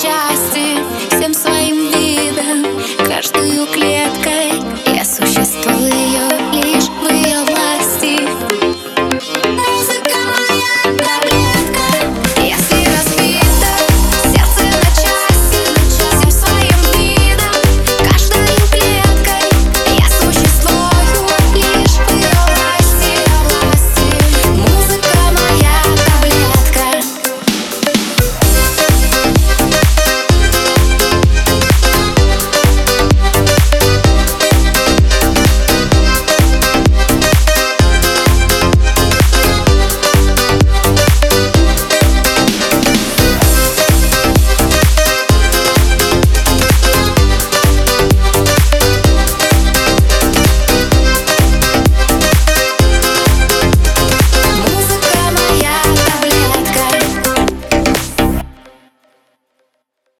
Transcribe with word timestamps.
Justin. 0.00 0.97